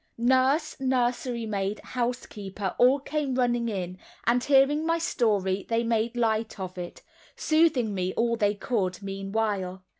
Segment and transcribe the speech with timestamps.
[0.17, 6.59] Nurse, nursery maid, housekeeper, all came running in, and hearing my story, they made light
[6.59, 7.03] of it,
[7.35, 9.83] soothing me all they could meanwhile.